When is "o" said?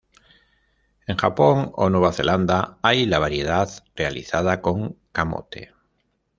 1.75-1.87